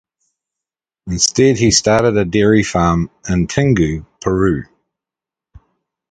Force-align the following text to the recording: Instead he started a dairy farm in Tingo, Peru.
Instead 1.05 1.57
he 1.57 1.69
started 1.69 2.17
a 2.17 2.25
dairy 2.25 2.63
farm 2.63 3.11
in 3.29 3.45
Tingo, 3.45 4.03
Peru. 4.19 4.63